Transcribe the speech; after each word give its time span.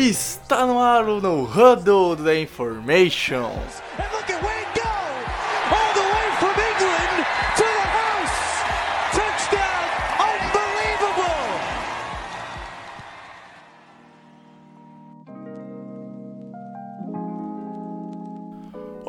Está 0.00 0.64
no 0.64 0.80
ar 0.80 1.04
No 1.20 1.42
Huddle 1.42 2.22
da 2.22 2.32
Information. 2.38 3.50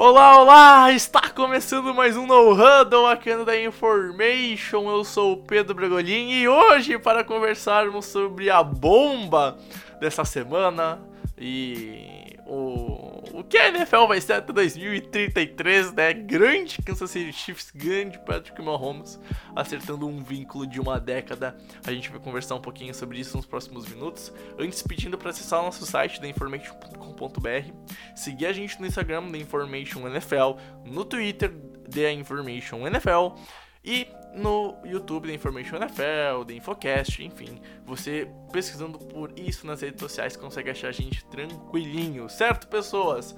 Olá, 0.01 0.41
olá! 0.41 0.91
Está 0.93 1.29
começando 1.29 1.93
mais 1.93 2.15
um 2.15 2.25
No 2.25 2.53
Huddle 2.53 3.05
no 3.05 3.43
da 3.43 3.61
Information. 3.61 4.89
Eu 4.89 5.03
sou 5.03 5.33
o 5.33 5.37
Pedro 5.43 5.75
Bragolin 5.75 6.29
e 6.29 6.47
hoje 6.47 6.97
para 6.97 7.21
conversarmos 7.21 8.05
sobre 8.05 8.49
a 8.49 8.63
bomba 8.63 9.57
dessa 9.99 10.23
semana 10.23 11.01
e 11.37 12.28
o, 12.49 13.39
o 13.39 13.43
que 13.43 13.57
a 13.57 13.67
NFL 13.69 14.07
vai 14.07 14.19
ser 14.19 14.33
até 14.33 14.51
2033, 14.51 15.93
né? 15.93 16.13
Grande 16.13 16.81
Kansas 16.81 17.11
City 17.11 17.31
Chiefs, 17.31 17.71
grande 17.73 18.17
Patrick 18.19 18.59
Mahomes, 18.59 19.19
acertando 19.55 20.07
um 20.07 20.23
vínculo 20.23 20.65
de 20.65 20.81
uma 20.81 20.99
década. 20.99 21.55
A 21.85 21.91
gente 21.91 22.09
vai 22.09 22.19
conversar 22.19 22.55
um 22.55 22.61
pouquinho 22.61 22.93
sobre 22.93 23.19
isso 23.19 23.37
nos 23.37 23.45
próximos 23.45 23.87
minutos. 23.87 24.33
Antes, 24.57 24.81
pedindo 24.81 25.15
para 25.17 25.29
acessar 25.29 25.61
o 25.61 25.65
nosso 25.65 25.85
site, 25.85 26.19
theinformation.com.br, 26.19 27.71
seguir 28.15 28.47
a 28.47 28.53
gente 28.53 28.79
no 28.81 28.87
Instagram, 28.87 29.31
The 29.31 29.37
Information 29.37 30.07
NFL, 30.07 30.57
no 30.85 31.05
Twitter, 31.05 31.53
The 31.89 32.11
Information 32.13 32.87
NFL, 32.87 33.35
e 33.83 34.07
no 34.33 34.75
YouTube 34.85 35.27
da 35.27 35.33
Information 35.33 35.77
NFL, 35.77 36.43
da 36.45 36.53
Infocast, 36.53 37.23
enfim, 37.23 37.59
você 37.85 38.29
pesquisando 38.51 38.99
por 38.99 39.31
isso 39.37 39.65
nas 39.65 39.81
redes 39.81 39.99
sociais 39.99 40.35
consegue 40.35 40.69
achar 40.69 40.89
a 40.89 40.91
gente 40.91 41.25
tranquilinho, 41.25 42.29
certo, 42.29 42.67
pessoas? 42.67 43.35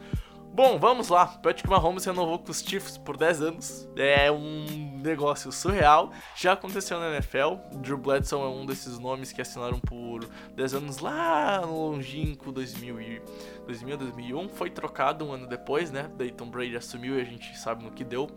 Bom, 0.54 0.78
vamos 0.78 1.08
lá. 1.08 1.28
Patrick 1.28 1.70
Mahomes 1.70 2.04
renovou 2.04 2.38
com 2.38 2.52
os 2.52 2.60
Chiefs 2.60 2.98
por 2.98 3.16
10 3.16 3.42
anos. 3.42 3.90
É 3.96 4.30
um 4.30 5.00
negócio 5.02 5.50
surreal. 5.50 6.12
Já 6.36 6.52
aconteceu 6.52 7.00
na 7.00 7.10
NFL. 7.10 7.56
Drew 7.78 7.98
Bledsoe 7.98 8.42
é 8.42 8.48
um 8.48 8.66
desses 8.66 9.00
nomes 9.00 9.32
que 9.32 9.42
assinaram 9.42 9.80
por 9.80 10.26
10 10.54 10.74
anos 10.74 10.98
lá 10.98 11.62
no 11.66 11.92
longínquo 11.92 12.52
2000, 12.52 13.22
2000 13.66 13.98
2001. 13.98 14.50
Foi 14.50 14.70
trocado 14.70 15.26
um 15.26 15.32
ano 15.32 15.48
depois, 15.48 15.90
né? 15.90 16.12
Daí 16.18 16.32
Tom 16.32 16.50
Brady 16.50 16.76
assumiu 16.76 17.18
e 17.18 17.22
a 17.22 17.26
gente 17.26 17.58
sabe 17.58 17.86
no 17.86 17.92
que 17.92 18.04
deu. 18.04 18.30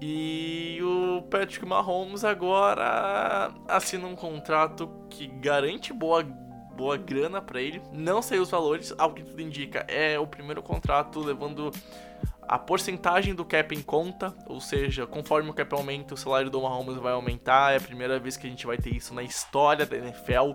E 0.00 0.78
o 0.82 1.22
Patrick 1.22 1.64
Mahomes 1.64 2.24
agora 2.24 3.52
assina 3.68 4.06
um 4.06 4.16
contrato 4.16 4.90
que 5.08 5.26
garante 5.26 5.92
boa, 5.92 6.22
boa 6.22 6.96
grana 6.96 7.40
para 7.40 7.60
ele. 7.60 7.80
Não 7.92 8.20
sei 8.20 8.38
os 8.38 8.50
valores, 8.50 8.92
ao 8.98 9.12
que 9.12 9.22
tudo 9.22 9.40
indica, 9.40 9.84
é 9.88 10.18
o 10.18 10.26
primeiro 10.26 10.62
contrato 10.62 11.20
levando 11.20 11.70
a 12.46 12.58
porcentagem 12.58 13.34
do 13.34 13.44
cap 13.44 13.74
em 13.74 13.80
conta, 13.82 14.34
ou 14.46 14.60
seja, 14.60 15.06
conforme 15.06 15.50
o 15.50 15.54
cap 15.54 15.74
aumenta, 15.74 16.14
o 16.14 16.16
salário 16.16 16.50
do 16.50 16.60
Mahomes 16.60 16.96
vai 16.96 17.12
aumentar. 17.12 17.72
É 17.72 17.76
a 17.78 17.80
primeira 17.80 18.18
vez 18.18 18.36
que 18.36 18.46
a 18.46 18.50
gente 18.50 18.66
vai 18.66 18.76
ter 18.76 18.94
isso 18.94 19.14
na 19.14 19.22
história 19.22 19.86
da 19.86 19.96
NFL. 19.96 20.52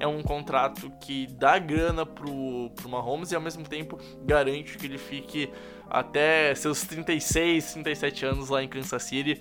É 0.00 0.06
um 0.06 0.22
contrato 0.22 0.90
que 1.00 1.26
dá 1.28 1.58
grana 1.58 2.04
pro, 2.04 2.70
pro 2.74 2.88
Mahomes 2.88 3.30
e 3.30 3.36
ao 3.36 3.40
mesmo 3.40 3.64
tempo 3.64 3.98
garante 4.24 4.76
que 4.76 4.86
ele 4.86 4.98
fique 4.98 5.50
até 5.90 6.54
seus 6.54 6.82
36, 6.82 7.72
37 7.74 8.26
anos 8.26 8.48
lá 8.48 8.62
em 8.62 8.68
Kansas 8.68 9.02
City. 9.02 9.40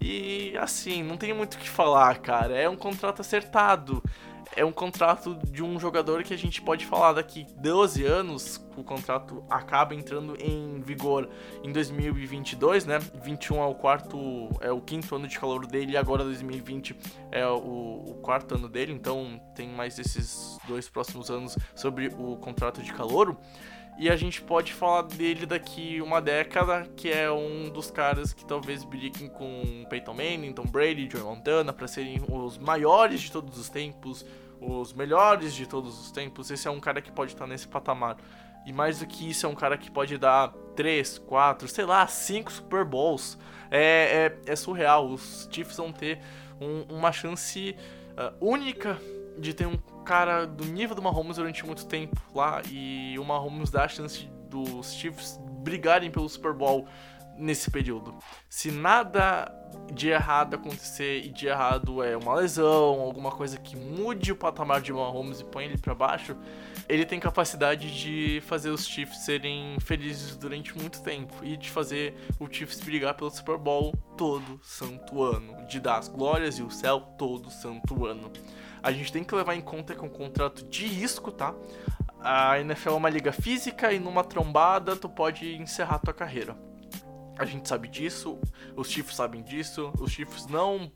E 0.00 0.56
assim, 0.58 1.02
não 1.02 1.16
tem 1.16 1.32
muito 1.32 1.54
o 1.54 1.58
que 1.58 1.68
falar, 1.68 2.18
cara. 2.18 2.56
É 2.56 2.68
um 2.68 2.76
contrato 2.76 3.20
acertado. 3.20 4.02
É 4.56 4.64
um 4.64 4.70
contrato 4.70 5.36
de 5.50 5.64
um 5.64 5.80
jogador 5.80 6.22
que 6.22 6.32
a 6.32 6.38
gente 6.38 6.62
pode 6.62 6.86
falar 6.86 7.14
daqui 7.14 7.44
12 7.56 8.04
anos, 8.04 8.64
o 8.76 8.84
contrato 8.84 9.44
acaba 9.50 9.94
entrando 9.96 10.36
em 10.40 10.80
vigor 10.80 11.28
em 11.64 11.72
2022, 11.72 12.86
né? 12.86 13.00
21 13.22 13.56
é 13.56 13.66
o 13.66 13.74
quarto, 13.74 14.50
é 14.60 14.70
o 14.70 14.80
quinto 14.80 15.16
ano 15.16 15.26
de 15.26 15.38
calor 15.40 15.66
dele, 15.66 15.92
e 15.92 15.96
agora 15.96 16.22
2020 16.22 16.96
é 17.32 17.44
o, 17.48 18.04
o 18.06 18.14
quarto 18.22 18.54
ano 18.54 18.68
dele, 18.68 18.92
então 18.92 19.40
tem 19.56 19.68
mais 19.68 19.98
esses 19.98 20.56
dois 20.68 20.88
próximos 20.88 21.30
anos 21.30 21.58
sobre 21.74 22.08
o 22.16 22.36
contrato 22.36 22.80
de 22.80 22.92
calouro. 22.92 23.36
E 23.96 24.10
a 24.10 24.16
gente 24.16 24.42
pode 24.42 24.72
falar 24.72 25.02
dele 25.02 25.46
daqui 25.46 26.02
uma 26.02 26.20
década, 26.20 26.88
que 26.96 27.08
é 27.08 27.30
um 27.30 27.68
dos 27.68 27.92
caras 27.92 28.32
que 28.32 28.44
talvez 28.44 28.82
briguem 28.82 29.28
com 29.28 29.86
Peyton 29.88 30.14
Manning, 30.14 30.52
Tom 30.52 30.66
Brady, 30.66 31.08
Joe 31.10 31.22
Montana, 31.22 31.72
para 31.72 31.86
serem 31.86 32.20
os 32.28 32.58
maiores 32.58 33.20
de 33.20 33.30
todos 33.30 33.56
os 33.56 33.68
tempos, 33.68 34.26
os 34.60 34.92
melhores 34.92 35.54
de 35.54 35.66
todos 35.66 36.00
os 36.00 36.10
tempos. 36.10 36.50
Esse 36.50 36.66
é 36.66 36.70
um 36.70 36.80
cara 36.80 37.00
que 37.00 37.12
pode 37.12 37.32
estar 37.32 37.46
nesse 37.46 37.68
patamar. 37.68 38.16
E 38.66 38.72
mais 38.72 38.98
do 38.98 39.06
que 39.06 39.30
isso, 39.30 39.46
é 39.46 39.48
um 39.48 39.54
cara 39.54 39.78
que 39.78 39.90
pode 39.90 40.18
dar 40.18 40.52
3, 40.74 41.18
4, 41.18 41.68
sei 41.68 41.84
lá, 41.84 42.04
5 42.06 42.50
Super 42.50 42.84
Bowls. 42.84 43.38
É, 43.70 44.38
é, 44.46 44.52
é 44.52 44.56
surreal. 44.56 45.06
Os 45.06 45.48
Chiefs 45.52 45.76
vão 45.76 45.92
ter 45.92 46.18
um, 46.60 46.96
uma 46.96 47.12
chance 47.12 47.76
uh, 48.12 48.34
única 48.44 48.98
de 49.38 49.54
ter 49.54 49.66
um 49.66 49.76
cara 50.04 50.46
do 50.46 50.64
nível 50.64 50.94
do 50.94 51.02
Mahomes 51.02 51.36
durante 51.36 51.64
muito 51.64 51.86
tempo 51.86 52.20
lá 52.34 52.62
e 52.70 53.18
o 53.18 53.24
Mahomes 53.24 53.70
dá 53.70 53.84
a 53.84 53.88
chance 53.88 54.28
dos 54.48 54.92
Chiefs 54.92 55.40
brigarem 55.62 56.10
pelo 56.10 56.28
Super 56.28 56.52
Bowl 56.52 56.86
nesse 57.36 57.70
período. 57.70 58.14
Se 58.48 58.70
nada 58.70 59.52
de 59.92 60.08
errado 60.08 60.54
acontecer 60.54 61.24
e 61.24 61.28
de 61.28 61.46
errado 61.46 62.02
é 62.02 62.16
uma 62.16 62.34
lesão, 62.34 63.00
alguma 63.00 63.30
coisa 63.30 63.58
que 63.58 63.76
mude 63.76 64.32
o 64.32 64.36
patamar 64.36 64.80
de 64.80 64.92
Mahomes 64.92 65.40
e 65.40 65.44
põe 65.44 65.64
ele 65.64 65.78
para 65.78 65.94
baixo, 65.94 66.36
ele 66.88 67.04
tem 67.04 67.18
capacidade 67.18 67.94
de 67.94 68.40
fazer 68.42 68.70
os 68.70 68.86
Chiefs 68.86 69.24
serem 69.24 69.76
felizes 69.80 70.36
durante 70.36 70.76
muito 70.76 71.02
tempo 71.02 71.34
e 71.42 71.56
de 71.56 71.70
fazer 71.70 72.14
o 72.38 72.46
Chiefs 72.50 72.80
brigar 72.80 73.14
pelo 73.14 73.30
Super 73.30 73.58
Bowl 73.58 73.92
todo 74.16 74.60
santo 74.62 75.22
ano, 75.22 75.66
de 75.66 75.80
dar 75.80 75.98
as 75.98 76.08
glórias 76.08 76.58
e 76.58 76.62
o 76.62 76.70
céu 76.70 77.00
todo 77.18 77.50
santo 77.50 78.06
ano. 78.06 78.30
A 78.82 78.92
gente 78.92 79.12
tem 79.12 79.24
que 79.24 79.34
levar 79.34 79.54
em 79.54 79.62
conta 79.62 79.94
que 79.94 80.00
é 80.00 80.04
um 80.04 80.10
contrato 80.10 80.64
de 80.66 80.86
risco, 80.86 81.32
tá? 81.32 81.54
A 82.20 82.58
NFL 82.60 82.90
é 82.90 82.92
uma 82.92 83.10
liga 83.10 83.32
física 83.32 83.92
e 83.92 83.98
numa 83.98 84.22
trombada 84.22 84.94
tu 84.94 85.08
pode 85.08 85.54
encerrar 85.56 85.98
tua 85.98 86.12
carreira. 86.12 86.56
A 87.36 87.44
gente 87.44 87.68
sabe 87.68 87.88
disso, 87.88 88.38
os 88.76 88.88
Chiefs 88.88 89.16
sabem 89.16 89.42
disso, 89.42 89.92
os 89.98 90.12
Chiefs 90.12 90.46
não. 90.46 90.90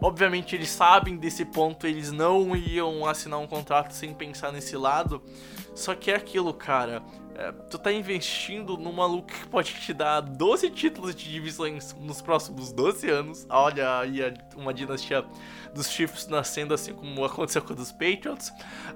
Obviamente 0.00 0.54
eles 0.54 0.68
sabem 0.68 1.16
desse 1.16 1.44
ponto, 1.44 1.86
eles 1.86 2.12
não 2.12 2.54
iam 2.54 3.06
assinar 3.06 3.40
um 3.40 3.46
contrato 3.46 3.92
sem 3.92 4.14
pensar 4.14 4.52
nesse 4.52 4.76
lado. 4.76 5.20
Só 5.74 5.94
que 5.94 6.10
é 6.10 6.14
aquilo, 6.14 6.54
cara. 6.54 7.02
É, 7.40 7.52
tu 7.70 7.78
tá 7.78 7.90
investindo 7.90 8.76
num 8.76 8.92
maluco 8.92 9.28
que 9.28 9.48
pode 9.48 9.72
te 9.72 9.94
dar 9.94 10.20
12 10.20 10.68
títulos 10.68 11.14
de 11.14 11.30
divisões 11.30 11.96
nos 11.98 12.20
próximos 12.20 12.70
12 12.70 13.08
anos. 13.08 13.46
Olha 13.48 14.00
aí 14.00 14.20
uma 14.54 14.74
dinastia 14.74 15.24
dos 15.72 15.88
Chiefs 15.88 16.26
nascendo 16.26 16.74
assim 16.74 16.92
como 16.92 17.24
aconteceu 17.24 17.62
com 17.62 17.72
os 17.72 17.92
Patriots. 17.92 18.52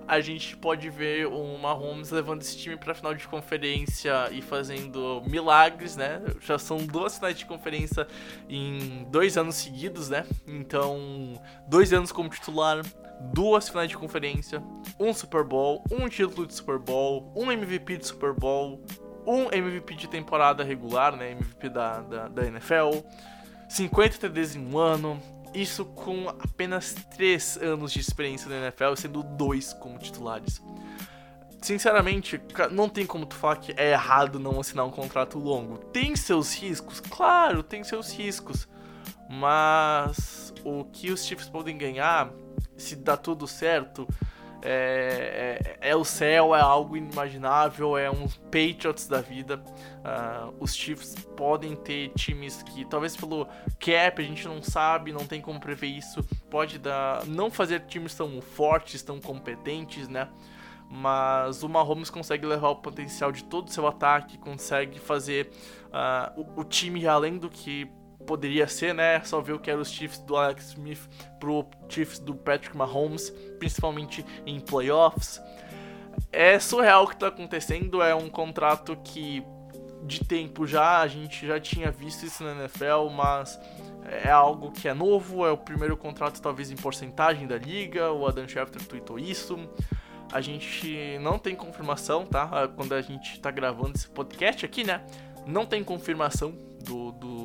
A 0.07 0.21
gente 0.21 0.59
pode 0.59 0.91
ver 0.91 1.27
o 1.27 1.57
Mahomes 1.57 2.11
levando 2.11 2.43
esse 2.43 2.55
time 2.59 2.77
pra 2.77 2.95
final 2.95 3.15
de 3.15 3.27
conferência 3.27 4.29
e 4.31 4.43
fazendo 4.43 5.23
milagres, 5.27 5.97
né? 5.97 6.21
Já 6.41 6.59
são 6.59 6.77
duas 6.77 7.17
finais 7.17 7.39
de 7.39 7.47
conferência 7.47 8.07
em 8.47 9.07
dois 9.11 9.39
anos 9.39 9.55
seguidos, 9.55 10.11
né? 10.11 10.27
Então, 10.47 11.41
dois 11.67 11.95
anos 11.95 12.13
como 12.13 12.29
titular, 12.29 12.83
duas 13.33 13.69
finais 13.69 13.89
de 13.89 13.97
conferência, 13.97 14.63
um 14.99 15.15
Super 15.15 15.45
Bowl, 15.45 15.83
um 15.91 16.09
título 16.09 16.47
de 16.47 16.55
Super 16.55 16.79
Bowl, 16.79 17.33
um 17.35 17.51
MVP 17.51 17.99
de 17.99 18.07
Super 18.07 18.34
Bowl, 18.35 18.85
um 19.27 19.51
MVP 19.51 19.95
de 19.95 20.09
temporada 20.09 20.63
regular, 20.63 21.17
né? 21.17 21.33
MVP 21.33 21.69
da, 21.69 22.01
da, 22.01 22.29
da 22.29 22.47
NFL, 22.47 23.01
50 23.69 24.19
TDs 24.19 24.57
em 24.57 24.67
um 24.67 24.79
ano. 24.79 25.21
Isso 25.55 25.85
com 25.85 26.29
apenas 26.29 26.95
3 27.17 27.59
anos 27.59 27.93
de 27.93 28.01
experiência 28.01 28.49
na 28.49 28.57
NFL, 28.57 28.97
sendo 28.97 29.23
dois 29.23 29.73
como 29.73 29.99
titulares. 29.99 30.61
Sinceramente, 31.63 32.41
não 32.73 32.89
tem 32.89 33.07
como 33.07 33.25
tu 33.25 33.37
falar 33.37 33.57
que 33.57 33.73
é 33.77 33.93
errado 33.93 34.39
não 34.39 34.61
assinar 34.61 34.85
um 34.85 34.91
contrato 34.91 35.39
longo. 35.39 35.79
Tem 35.79 36.15
seus 36.15 36.53
riscos? 36.55 37.01
Claro, 37.01 37.63
tem 37.63 37.83
seus 37.85 38.13
riscos. 38.13 38.69
Mas 39.31 40.53
o 40.65 40.85
que 40.85 41.11
os 41.11 41.25
Chiefs 41.25 41.49
podem 41.49 41.79
ganhar 41.79 42.31
se 42.77 42.97
dá 42.97 43.17
tudo 43.17 43.47
certo, 43.47 44.07
é, 44.67 45.61
é, 45.81 45.91
é, 45.91 45.97
o 45.97 46.05
céu, 46.05 46.55
é 46.55 46.61
algo 46.61 46.97
inimaginável, 46.97 47.99
é 47.99 48.11
um 48.11 48.27
Patriots 48.27 49.07
da 49.07 49.21
vida. 49.21 49.63
Uh, 49.99 50.55
os 50.59 50.75
Chiefs 50.75 51.15
podem 51.37 51.77
ter 51.77 52.09
times 52.17 52.63
que, 52.63 52.85
talvez 52.87 53.15
pelo 53.15 53.47
cap, 53.79 54.21
a 54.21 54.23
gente 54.23 54.49
não 54.49 54.63
sabe, 54.63 55.13
não 55.13 55.27
tem 55.27 55.43
como 55.43 55.61
prever 55.61 55.89
isso. 55.89 56.23
Pode 56.51 56.79
dar, 56.79 57.27
não 57.27 57.51
fazer 57.51 57.81
times 57.81 58.15
tão 58.15 58.41
fortes, 58.41 59.03
tão 59.03 59.21
competentes, 59.21 60.09
né? 60.09 60.29
Mas 60.89 61.63
o 61.63 61.69
Mahomes 61.69 62.09
consegue 62.09 62.47
levar 62.47 62.71
o 62.71 62.77
potencial 62.77 63.31
de 63.31 63.45
todo 63.45 63.69
o 63.69 63.71
seu 63.71 63.87
ataque, 63.87 64.39
consegue 64.39 64.99
fazer 64.99 65.51
uh, 65.89 66.41
o, 66.41 66.61
o 66.61 66.65
time 66.65 67.07
além 67.07 67.37
do 67.37 67.51
que 67.51 67.91
poderia 68.27 68.67
ser, 68.67 68.95
né? 68.95 69.21
Só 69.25 69.41
ver 69.41 69.53
o 69.53 69.59
que 69.59 69.71
eram 69.71 69.83
os 69.83 69.91
Chiefs 69.91 70.19
do 70.21 70.37
Alex 70.37 70.71
Smith 70.71 71.09
pro 71.39 71.67
Chiefs 71.89 72.19
do 72.19 72.35
Patrick 72.35 72.77
Mahomes, 72.77 73.31
principalmente 73.59 74.25
em 74.47 74.61
playoffs. 74.61 75.41
é 76.33 76.59
surreal 76.59 77.05
o 77.05 77.09
que 77.09 77.17
tá 77.17 77.29
acontecendo. 77.29 78.03
É 78.03 78.15
um 78.15 78.29
contrato 78.29 78.97
que 79.05 79.45
de 80.05 80.23
tempo 80.23 80.67
já, 80.67 81.01
a 81.01 81.07
gente 81.07 81.47
já 81.47 81.59
tinha 81.59 81.91
visto 81.91 82.25
isso 82.25 82.45
na 82.45 82.53
NFL, 82.53 83.09
mas 83.11 83.59
é 84.05 84.31
algo 84.31 84.71
que 84.71 84.87
é 84.87 84.93
novo, 84.93 85.47
é 85.47 85.51
o 85.51 85.57
primeiro 85.57 85.97
contrato 85.97 86.41
talvez 86.41 86.71
em 86.71 86.77
porcentagem 86.77 87.47
da 87.47 87.57
liga, 87.57 88.13
o 88.13 88.27
Adam 88.27 88.47
Schefter 88.47 88.85
tweetou 88.87 89.19
isso. 89.19 89.59
A 90.33 90.41
gente 90.41 91.19
não 91.21 91.39
tem 91.39 91.55
confirmação, 91.55 92.27
tá? 92.27 92.69
Quando 92.69 92.93
a 92.93 93.01
gente 93.01 93.41
tá 93.41 93.51
gravando 93.51 93.93
esse 93.95 94.09
podcast 94.09 94.65
aqui, 94.67 94.85
né? 94.85 95.05
Não 95.47 95.65
tem 95.65 95.85
confirmação 95.85 96.53
do, 96.83 97.13
do, 97.13 97.44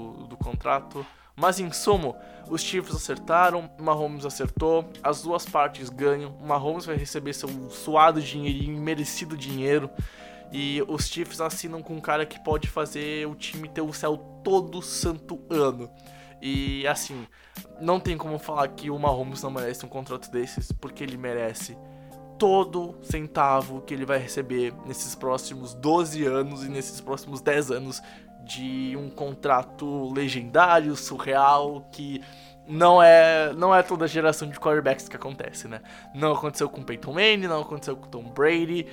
contrato. 0.51 1.05
Mas 1.35 1.59
em 1.59 1.71
sumo, 1.71 2.15
os 2.49 2.61
Chiefs 2.61 2.95
acertaram, 2.95 3.69
Mahomes 3.79 4.25
acertou, 4.25 4.89
as 5.01 5.21
duas 5.21 5.45
partes 5.45 5.89
ganham. 5.89 6.35
Mahomes 6.41 6.85
vai 6.85 6.97
receber 6.97 7.33
seu 7.33 7.49
suado 7.69 8.21
dinheirinho, 8.21 8.81
merecido 8.81 9.37
dinheiro. 9.37 9.89
E 10.51 10.83
os 10.87 11.07
Chiefs 11.07 11.39
assinam 11.39 11.81
com 11.81 11.95
um 11.95 12.01
cara 12.01 12.25
que 12.25 12.43
pode 12.43 12.67
fazer 12.67 13.27
o 13.27 13.35
time 13.35 13.69
ter 13.69 13.81
o 13.81 13.93
céu 13.93 14.17
todo 14.43 14.81
santo 14.81 15.39
ano. 15.49 15.89
E 16.41 16.85
assim, 16.87 17.27
não 17.79 17.99
tem 17.99 18.17
como 18.17 18.37
falar 18.39 18.67
que 18.69 18.89
o 18.89 18.97
Mahomes 18.97 19.43
não 19.43 19.51
merece 19.51 19.85
um 19.85 19.89
contrato 19.89 20.29
desses, 20.31 20.71
porque 20.71 21.03
ele 21.03 21.17
merece 21.17 21.77
todo 22.37 22.95
centavo 23.01 23.81
que 23.81 23.93
ele 23.93 24.05
vai 24.05 24.17
receber 24.17 24.73
nesses 24.85 25.13
próximos 25.13 25.73
12 25.73 26.25
anos 26.25 26.63
e 26.63 26.69
nesses 26.69 27.01
próximos 27.01 27.41
10 27.41 27.71
anos 27.71 28.01
de 28.49 28.97
um 28.97 29.09
contrato 29.09 30.11
legendário, 30.11 30.95
surreal, 30.95 31.87
que 31.91 32.21
não 32.67 33.01
é 33.01 33.53
não 33.53 33.73
é 33.73 33.83
toda 33.83 34.07
geração 34.07 34.49
de 34.49 34.59
quarterbacks 34.59 35.07
que 35.07 35.15
acontece, 35.15 35.67
né? 35.67 35.81
Não 36.13 36.33
aconteceu 36.33 36.67
com 36.67 36.83
Peyton 36.83 37.13
Manning, 37.13 37.47
não 37.47 37.61
aconteceu 37.61 37.95
com 37.95 38.07
Tom 38.07 38.23
Brady 38.23 38.87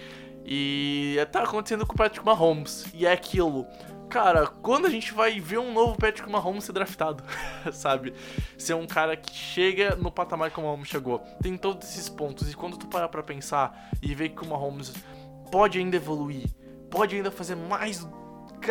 e 0.44 1.16
tá 1.32 1.42
acontecendo 1.42 1.86
com 1.86 1.94
o 1.94 1.96
Patrick 1.96 2.24
Mahomes. 2.24 2.86
E 2.94 3.06
é 3.06 3.12
aquilo 3.12 3.66
cara, 4.08 4.46
quando 4.46 4.86
a 4.86 4.90
gente 4.90 5.12
vai 5.12 5.40
ver 5.40 5.58
um 5.58 5.72
novo 5.72 5.96
Patrick 5.96 6.30
Mahomes 6.30 6.64
ser 6.64 6.72
draftado, 6.72 7.24
sabe? 7.72 8.14
Ser 8.56 8.74
um 8.74 8.86
cara 8.86 9.16
que 9.16 9.34
chega 9.34 9.96
no 9.96 10.10
patamar 10.10 10.50
que 10.50 10.58
o 10.58 10.62
Mahomes 10.62 10.88
chegou. 10.88 11.18
Tem 11.42 11.56
todos 11.56 11.88
esses 11.88 12.08
pontos. 12.08 12.50
E 12.50 12.54
quando 12.54 12.76
tu 12.76 12.86
parar 12.86 13.08
pra 13.08 13.22
pensar 13.22 13.90
e 14.00 14.14
ver 14.14 14.30
que 14.30 14.42
o 14.42 14.46
Mahomes 14.46 14.92
pode 15.50 15.78
ainda 15.78 15.96
evoluir, 15.96 16.46
pode 16.90 17.16
ainda 17.16 17.30
fazer 17.30 17.56
mais. 17.56 18.06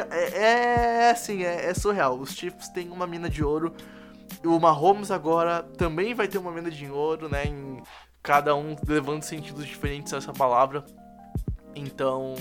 É, 0.01 1.07
é 1.07 1.11
assim, 1.11 1.43
é, 1.43 1.65
é 1.67 1.73
surreal. 1.73 2.19
Os 2.19 2.31
Chiefs 2.31 2.69
têm 2.69 2.89
uma 2.89 3.07
mina 3.07 3.29
de 3.29 3.43
ouro. 3.43 3.73
O 4.43 4.59
Mahomes 4.59 5.11
agora 5.11 5.63
também 5.77 6.13
vai 6.13 6.27
ter 6.27 6.37
uma 6.37 6.51
mina 6.51 6.69
de 6.69 6.89
ouro, 6.89 7.29
né? 7.29 7.45
Em 7.45 7.81
cada 8.21 8.55
um 8.55 8.75
levando 8.87 9.23
sentidos 9.23 9.65
diferentes 9.65 10.13
a 10.13 10.17
essa 10.17 10.33
palavra. 10.33 10.83
Então 11.75 12.35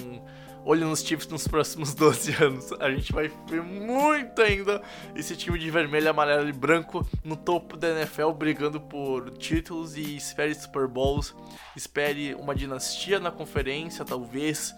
olho 0.65 0.89
nos 0.89 1.03
Chiefs 1.03 1.29
nos 1.29 1.47
próximos 1.47 1.93
12 1.95 2.43
anos. 2.43 2.73
A 2.81 2.91
gente 2.91 3.13
vai 3.13 3.31
ver 3.49 3.63
muito 3.63 4.41
ainda 4.41 4.83
esse 5.15 5.37
time 5.37 5.59
de 5.59 5.71
vermelho, 5.71 6.11
amarelo 6.11 6.49
e 6.49 6.53
branco 6.53 7.07
no 7.23 7.37
topo 7.37 7.77
da 7.77 7.91
NFL 7.91 8.31
brigando 8.31 8.81
por 8.81 9.31
títulos 9.31 9.97
e 9.97 10.17
espere 10.17 10.55
Super 10.55 10.89
Bowls, 10.89 11.35
espere 11.77 12.35
uma 12.35 12.55
dinastia 12.55 13.21
na 13.21 13.31
conferência, 13.31 14.05
talvez. 14.05 14.75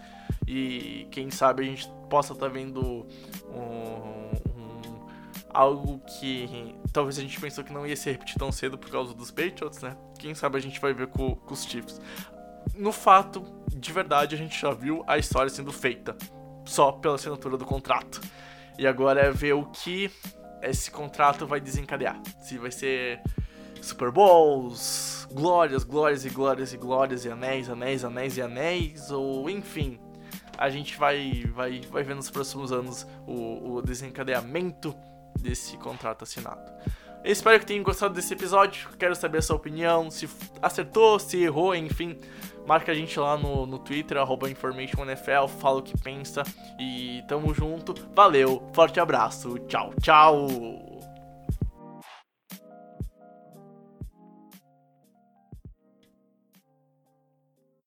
E 0.46 1.08
quem 1.10 1.30
sabe 1.30 1.62
a 1.62 1.66
gente 1.66 1.88
possa 2.08 2.32
estar 2.32 2.46
tá 2.46 2.52
vendo 2.52 3.06
um, 3.50 4.30
um, 4.56 5.06
algo 5.50 6.00
que 6.00 6.74
talvez 6.92 7.18
a 7.18 7.22
gente 7.22 7.40
pensou 7.40 7.64
que 7.64 7.72
não 7.72 7.86
ia 7.86 7.96
se 7.96 8.10
repetir 8.10 8.38
tão 8.38 8.52
cedo 8.52 8.78
por 8.78 8.90
causa 8.90 9.12
dos 9.12 9.30
Patriots, 9.30 9.82
né? 9.82 9.96
Quem 10.18 10.34
sabe 10.34 10.56
a 10.58 10.60
gente 10.60 10.80
vai 10.80 10.94
ver 10.94 11.08
com, 11.08 11.34
com 11.34 11.54
os 11.54 11.64
Chiefs 11.64 12.00
no 12.76 12.92
fato, 12.92 13.42
de 13.74 13.92
verdade, 13.92 14.34
a 14.34 14.38
gente 14.38 14.60
já 14.60 14.70
viu 14.70 15.04
a 15.06 15.18
história 15.18 15.48
sendo 15.48 15.72
feita 15.72 16.16
só 16.64 16.92
pela 16.92 17.14
assinatura 17.14 17.56
do 17.56 17.64
contrato. 17.64 18.20
E 18.78 18.86
agora 18.86 19.20
é 19.20 19.30
ver 19.30 19.54
o 19.54 19.64
que 19.66 20.10
esse 20.62 20.90
contrato 20.90 21.46
vai 21.46 21.60
desencadear. 21.60 22.20
Se 22.40 22.58
vai 22.58 22.70
ser 22.70 23.20
Super 23.80 24.10
Bowls, 24.10 25.26
glórias, 25.32 25.84
glórias 25.84 26.24
e 26.24 26.28
glórias 26.28 26.72
e 26.72 26.76
glórias 26.76 27.24
e 27.24 27.30
anéis, 27.30 27.70
anéis, 27.70 28.04
anéis 28.04 28.36
e 28.36 28.42
anéis, 28.42 29.10
ou 29.10 29.48
enfim. 29.48 29.98
A 30.56 30.70
gente 30.70 30.96
vai, 30.96 31.44
vai, 31.54 31.80
vai 31.90 32.02
ver 32.02 32.14
nos 32.14 32.30
próximos 32.30 32.72
anos 32.72 33.06
o, 33.26 33.74
o 33.74 33.82
desencadeamento 33.82 34.94
desse 35.40 35.76
contrato 35.76 36.22
assinado. 36.22 36.72
Espero 37.24 37.58
que 37.58 37.66
tenham 37.66 37.82
gostado 37.82 38.14
desse 38.14 38.32
episódio. 38.34 38.88
Quero 38.98 39.14
saber 39.14 39.38
a 39.38 39.42
sua 39.42 39.56
opinião, 39.56 40.10
se 40.10 40.28
acertou, 40.62 41.18
se 41.18 41.42
errou, 41.42 41.74
enfim. 41.74 42.16
Marca 42.66 42.92
a 42.92 42.94
gente 42.94 43.18
lá 43.18 43.36
no, 43.36 43.66
no 43.66 43.78
Twitter, 43.78 44.16
InformationNFL, 44.48 45.46
fala 45.60 45.78
o 45.78 45.82
que 45.82 45.96
pensa 45.98 46.42
e 46.78 47.22
tamo 47.28 47.52
junto. 47.54 47.94
Valeu, 48.14 48.70
forte 48.72 48.98
abraço, 48.98 49.58
tchau, 49.68 49.92
tchau! 50.00 50.95